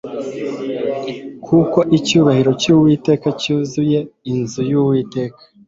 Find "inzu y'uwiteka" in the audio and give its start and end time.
4.31-5.39